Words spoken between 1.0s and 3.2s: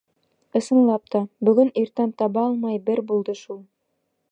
та, бөгөн иртән таба алмай бер